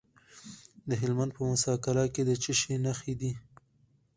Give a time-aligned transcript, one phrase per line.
[0.89, 3.31] د هلمند په موسی قلعه کې د څه شي نښې دي؟